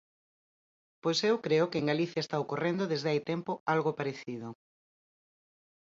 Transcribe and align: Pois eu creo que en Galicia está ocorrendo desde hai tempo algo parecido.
Pois 1.01 1.19
eu 1.29 1.35
creo 1.45 1.69
que 1.71 1.79
en 1.81 1.89
Galicia 1.91 2.21
está 2.23 2.37
ocorrendo 2.39 2.89
desde 2.91 3.09
hai 3.11 3.21
tempo 3.31 3.51
algo 3.75 3.91
parecido. 3.99 4.47